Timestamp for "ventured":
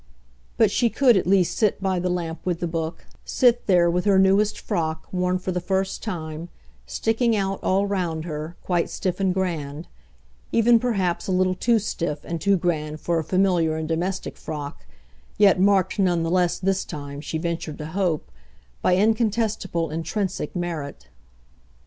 17.37-17.77